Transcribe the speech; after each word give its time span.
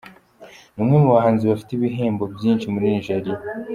Ni 0.73 0.79
umwe 0.83 0.97
mu 1.03 1.09
bahanzi 1.15 1.43
bafite 1.51 1.71
ibihembo 1.73 2.23
byinshi 2.35 2.65
muri 2.73 2.85
Nigeria. 2.93 3.37